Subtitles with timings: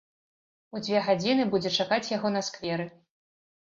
[0.75, 2.93] У дзве гадзіны будзе чакаць яго на скверы.